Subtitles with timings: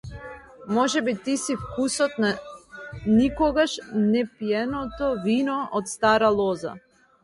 [0.77, 2.33] Можеби ти си вкусот на
[3.21, 3.77] никогаш
[4.15, 6.79] непиеното вино од стара лоза!